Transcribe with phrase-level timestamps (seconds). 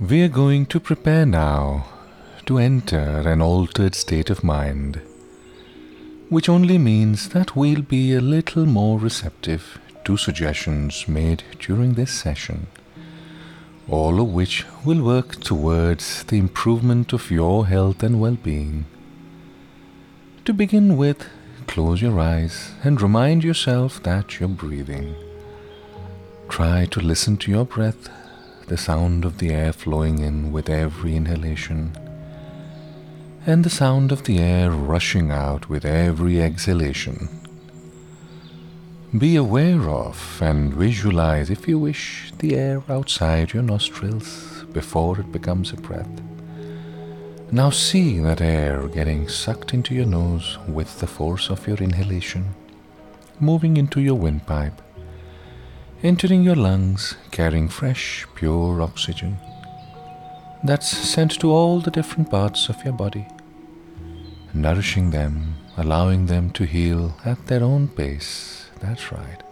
[0.00, 1.86] We are going to prepare now
[2.46, 5.00] to enter an altered state of mind,
[6.28, 12.10] which only means that we'll be a little more receptive to suggestions made during this
[12.10, 12.66] session,
[13.88, 18.86] all of which will work towards the improvement of your health and well being.
[20.44, 21.24] To begin with,
[21.68, 25.14] close your eyes and remind yourself that you're breathing.
[26.48, 28.08] Try to listen to your breath,
[28.66, 31.92] the sound of the air flowing in with every inhalation,
[33.46, 37.28] and the sound of the air rushing out with every exhalation.
[39.16, 45.30] Be aware of and visualize, if you wish, the air outside your nostrils before it
[45.30, 46.20] becomes a breath.
[47.52, 52.54] Now see that air getting sucked into your nose with the force of your inhalation,
[53.38, 54.82] moving into your windpipe,
[56.04, 59.38] entering your lungs, carrying fresh, pure oxygen
[60.62, 63.26] that's sent to all the different parts of your body,
[64.52, 69.42] nourishing them, allowing them to heal at their own pace that's right.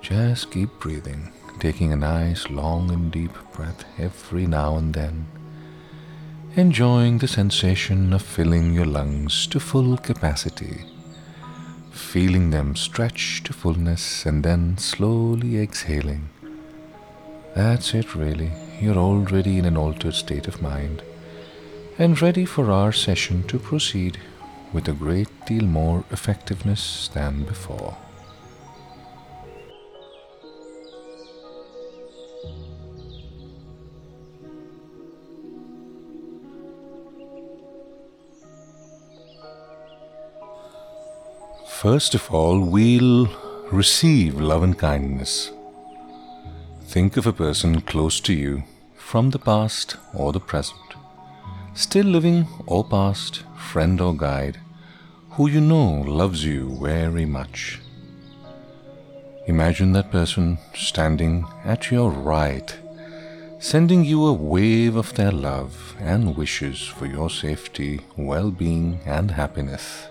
[0.00, 5.26] Just keep breathing, taking a nice long and deep breath every now and then.
[6.56, 10.84] Enjoying the sensation of filling your lungs to full capacity,
[11.92, 16.30] feeling them stretch to fullness and then slowly exhaling.
[17.54, 18.50] That's it, really.
[18.80, 21.02] You're already in an altered state of mind
[21.98, 24.18] and ready for our session to proceed
[24.72, 27.96] with a great deal more effectiveness than before.
[41.82, 43.28] First of all, we'll
[43.72, 45.50] receive love and kindness.
[46.82, 48.62] Think of a person close to you
[48.94, 50.94] from the past or the present,
[51.74, 54.60] still living or past, friend or guide,
[55.30, 57.80] who you know loves you very much.
[59.48, 62.78] Imagine that person standing at your right,
[63.58, 69.32] sending you a wave of their love and wishes for your safety, well being, and
[69.32, 70.06] happiness.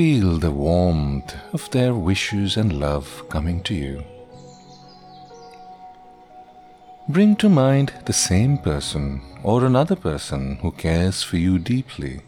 [0.00, 4.02] Feel the warmth of their wishes and love coming to you.
[7.06, 12.22] Bring to mind the same person or another person who cares for you deeply,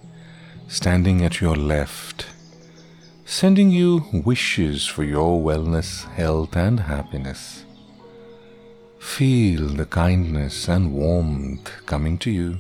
[0.68, 2.26] standing at your left,
[3.24, 7.64] sending you wishes for your wellness, health, and happiness.
[8.98, 12.58] Feel the kindness and warmth coming to you.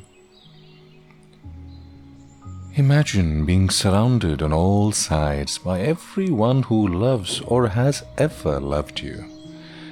[2.76, 9.26] Imagine being surrounded on all sides by everyone who loves or has ever loved you,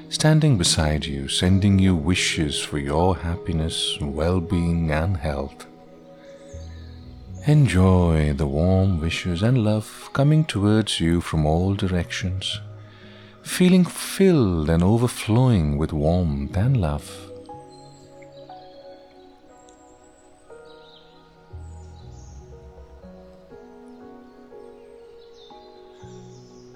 [0.08, 5.66] standing beside you, sending you wishes for your happiness, well being, and health.
[7.46, 12.62] Enjoy the warm wishes and love coming towards you from all directions,
[13.42, 17.29] feeling filled and overflowing with warmth and love.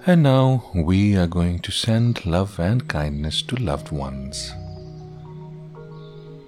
[0.07, 4.53] And now we are going to send love and kindness to loved ones.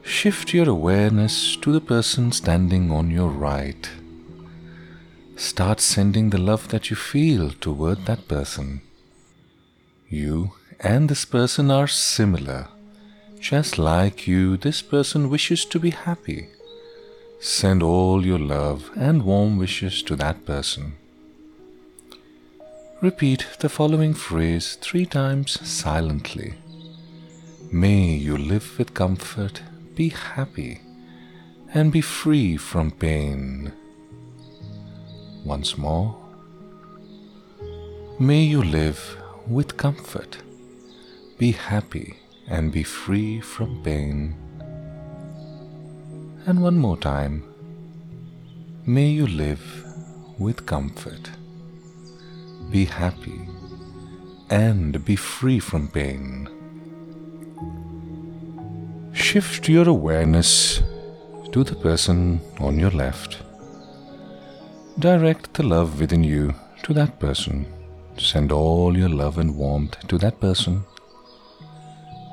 [0.04, 3.90] Shift your awareness to the person standing on your right.
[5.38, 8.82] Start sending the love that you feel toward that person.
[10.08, 12.68] You and this person are similar.
[13.40, 16.50] Just like you, this person wishes to be happy.
[17.40, 20.94] Send all your love and warm wishes to that person.
[23.00, 26.56] Repeat the following phrase three times silently.
[27.72, 29.62] May you live with comfort,
[29.94, 30.82] be happy,
[31.76, 33.72] and be free from pain.
[35.46, 36.18] Once more.
[38.18, 39.16] May you live
[39.46, 40.38] with comfort,
[41.38, 44.34] be happy, and be free from pain.
[46.48, 47.44] And one more time.
[48.88, 49.86] May you live
[50.40, 51.30] with comfort
[52.72, 53.48] be happy,
[54.50, 56.50] and be free from pain.
[59.14, 60.82] Shift your awareness
[61.52, 63.38] to the person on your left.
[65.00, 66.54] Direct the love within you
[66.84, 67.66] to that person.
[68.18, 70.84] Send all your love and warmth to that person.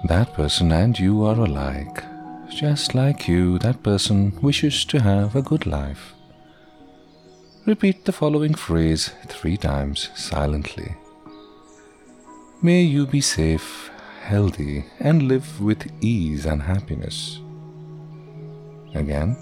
[0.09, 2.03] That person and you are alike.
[2.51, 6.15] Just like you, that person wishes to have a good life.
[7.67, 10.97] Repeat the following phrase three times silently.
[12.61, 13.91] May you be safe,
[14.21, 17.41] healthy, and live with ease and happiness.
[18.95, 19.35] Again,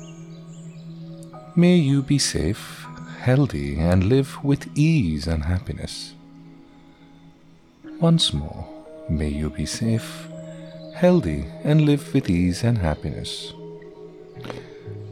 [1.56, 2.86] may you be safe,
[3.19, 6.14] healthy, and live with ease and happiness.
[7.98, 8.64] Once more,
[9.08, 10.28] may you be safe,
[10.94, 13.52] healthy, and live with ease and happiness.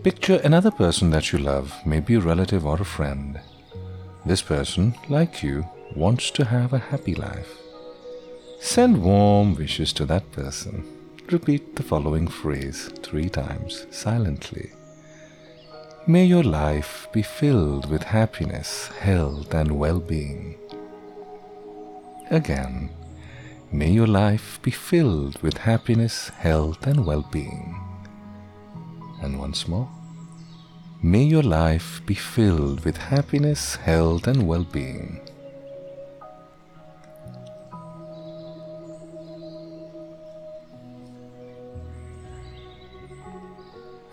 [0.03, 3.39] Picture another person that you love, maybe a relative or a friend.
[4.25, 7.59] This person, like you, wants to have a happy life.
[8.61, 10.87] Send warm wishes to that person.
[11.31, 14.71] Repeat the following phrase three times silently.
[16.07, 20.57] May your life be filled with happiness, health, and well being.
[22.31, 22.89] Again,
[23.71, 27.90] may your life be filled with happiness, health, and well being.
[29.21, 29.89] And once more,
[31.03, 35.21] may your life be filled with happiness, health, and well being.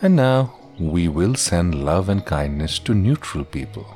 [0.01, 3.95] And now we will send love and kindness to neutral people.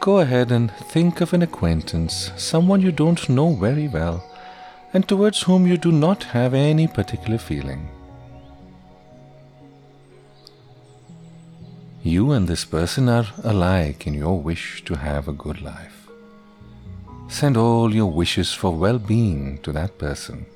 [0.00, 4.24] Go ahead and think of an acquaintance, someone you don't know very well,
[4.92, 7.88] and towards whom you do not have any particular feeling.
[12.06, 16.06] You and this person are alike in your wish to have a good life.
[17.26, 20.46] Send all your wishes for well being to that person,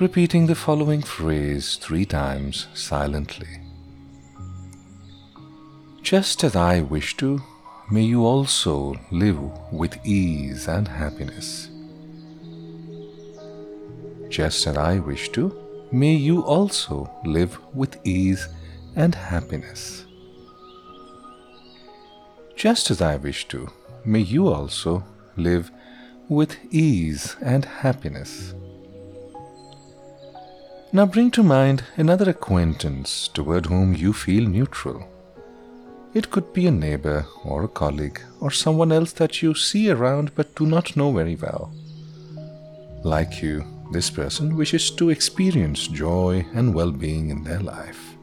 [0.00, 3.60] repeating the following phrase three times silently.
[6.02, 7.40] Just as I wish to,
[7.88, 9.38] may you also live
[9.70, 11.68] with ease and happiness.
[14.30, 15.56] Just as I wish to,
[15.92, 18.48] may you also live with ease
[18.96, 20.06] and happiness.
[22.56, 23.68] Just as I wish to,
[24.04, 25.04] may you also
[25.36, 25.70] live
[26.28, 28.54] with ease and happiness.
[30.92, 35.08] Now bring to mind another acquaintance toward whom you feel neutral.
[36.14, 40.32] It could be a neighbor or a colleague or someone else that you see around
[40.36, 41.72] but do not know very well.
[43.02, 48.14] Like you, this person wishes to experience joy and well being in their life.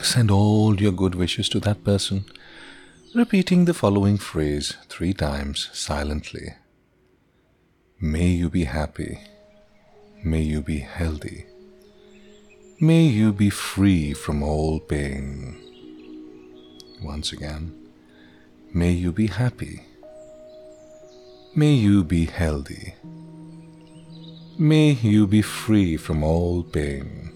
[0.00, 2.24] Send all your good wishes to that person
[3.14, 6.54] repeating the following phrase three times silently.
[8.00, 9.20] May you be happy.
[10.24, 11.44] May you be healthy.
[12.80, 15.58] May you be free from all pain.
[17.02, 17.76] Once again,
[18.72, 19.82] may you be happy.
[21.54, 22.94] May you be healthy.
[24.58, 27.30] May you be free from all pain.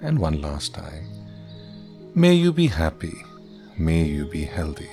[0.00, 1.29] And one last time.
[2.14, 3.22] May you be happy.
[3.78, 4.90] May you be healthy.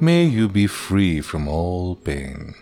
[0.00, 2.54] May you be free from all pain.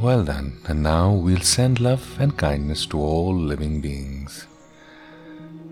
[0.00, 4.46] Well done, and now we'll send love and kindness to all living beings.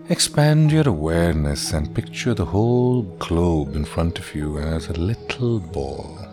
[0.09, 5.59] Expand your awareness and picture the whole globe in front of you as a little
[5.59, 6.26] ball.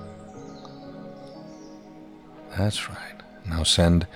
[2.56, 3.21] That's right.
[3.47, 4.06] Now send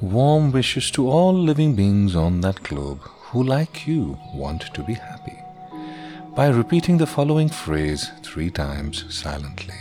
[0.00, 4.94] warm wishes to all living beings on that globe who, like you, want to be
[4.94, 5.38] happy
[6.34, 9.74] by repeating the following phrase three times silently.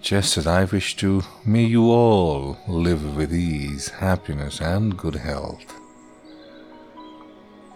[0.00, 5.74] Just as I wish to, may you all live with ease, happiness, and good health.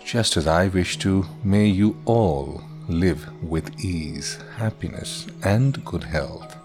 [0.03, 6.57] Just as I wish to, may you all live with ease, happiness, and good health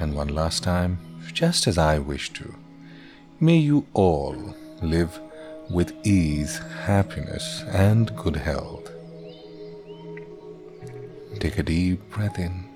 [0.00, 0.98] and one last time,
[1.32, 2.54] just as I wish to.
[3.38, 5.20] May you all live
[5.70, 8.90] with ease, happiness, and good health.
[11.38, 12.68] Take a deep breath in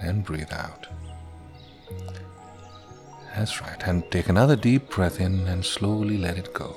[0.00, 0.86] and breathe out.
[3.34, 6.76] That's right, and take another deep breath in and slowly let it go.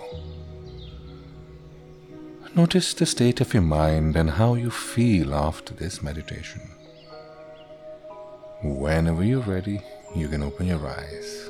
[2.56, 6.62] Notice the state of your mind and how you feel after this meditation.
[8.64, 9.82] Whenever you're ready,
[10.14, 11.50] you can open your eyes.